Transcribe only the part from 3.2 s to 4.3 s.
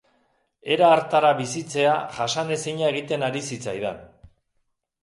ari zitzaidan.